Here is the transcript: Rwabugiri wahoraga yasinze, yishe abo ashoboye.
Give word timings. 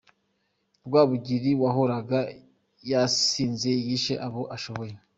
Rwabugiri 0.87 1.51
wahoraga 1.61 2.19
yasinze, 2.91 3.69
yishe 3.85 4.13
abo 4.27 4.41
ashoboye. 4.57 4.93